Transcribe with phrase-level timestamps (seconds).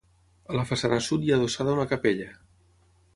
[0.53, 2.31] A la façana sud hi ha adossada una capella.